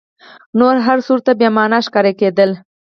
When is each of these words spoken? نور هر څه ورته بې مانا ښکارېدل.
نور 0.59 0.75
هر 0.87 0.97
څه 1.05 1.09
ورته 1.13 1.31
بې 1.39 1.47
مانا 1.55 1.79
ښکارېدل. 1.85 2.51